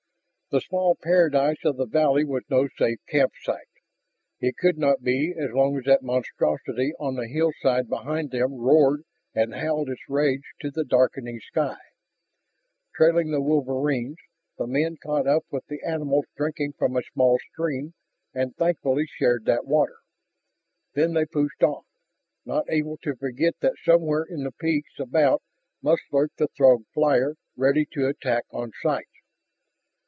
[0.51, 3.69] The small paradise of the valley was no safe campsite.
[4.41, 9.05] It could not be so long as that monstrosity on the hillside behind them roared
[9.33, 11.77] and howled its rage to the darkening sky.
[12.93, 14.17] Trailing the wolverines,
[14.57, 17.93] the men caught up with the animals drinking from a small spring
[18.33, 19.99] and thankfully shared that water.
[20.95, 21.83] Then they pushed on,
[22.43, 25.41] not able to forget that somewhere in the peaks about
[25.81, 29.05] must lurk the Throg flyer ready to attack on sight.